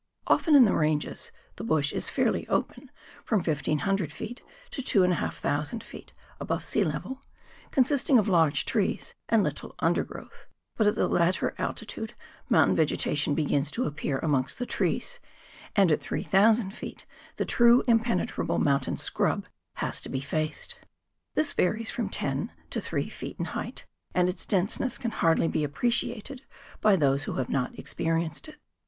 Often 0.25 0.55
in 0.55 0.65
the 0.65 0.73
Ranges 0.73 1.31
the 1.57 1.63
bush 1.63 1.93
is 1.93 2.09
fairly 2.09 2.47
open 2.47 2.89
from 3.23 3.43
1,500 3.43 4.09
ft. 4.09 4.39
to 4.71 4.81
2,500 4.81 5.81
ft. 5.83 6.09
above 6.39 6.65
sea 6.65 6.83
level, 6.83 7.21
consisting 7.69 8.17
of 8.17 8.27
large 8.27 8.65
trees 8.65 9.13
and 9.29 9.43
little 9.43 9.75
undergrowth, 9.77 10.47
but 10.75 10.87
at 10.87 10.95
the 10.95 11.07
latter 11.07 11.53
altitude 11.59 12.15
mountain 12.49 12.75
vegetation 12.75 13.35
begins 13.35 13.69
to 13.69 13.85
appear 13.85 14.17
amongst 14.17 14.57
the 14.57 14.65
trees, 14.65 15.19
and 15.75 15.91
at 15.91 16.01
3,000 16.01 16.71
ft. 16.71 17.03
the 17.35 17.45
true 17.45 17.83
impenetrable 17.87 18.57
mountain 18.57 18.97
scrub 18.97 19.45
has 19.75 20.01
to 20.01 20.09
be 20.09 20.19
faced. 20.19 20.79
This 21.35 21.53
varies 21.53 21.91
from 21.91 22.09
ten 22.09 22.51
to 22.71 22.81
three 22.81 23.07
feet 23.07 23.35
in 23.37 23.45
height, 23.53 23.85
and 24.15 24.27
its 24.27 24.47
denseness 24.47 24.97
can 24.97 25.11
hardly 25.11 25.47
be 25.47 25.63
appreciated 25.63 26.41
by 26.81 26.95
those 26.95 27.25
who 27.25 27.33
have 27.33 27.49
not 27.49 27.77
experienced 27.77 28.47
it. 28.47 28.55